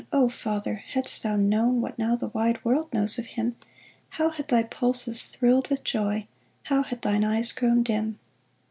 [0.11, 3.55] O father, hadst thou known What now the wide world knows of him,
[4.09, 6.25] How had thy pulses thrilled with joy,
[6.63, 8.17] How had thine eye grown dim